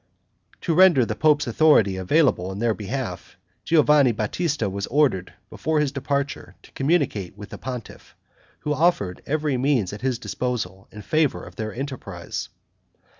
[0.61, 5.91] To render the pope's authority available in their behalf, Giovanni Batista was ordered, before his
[5.91, 8.15] departure, to communicate with the pontiff,
[8.61, 12.49] who offered every means at his disposal in favor of their enterprise.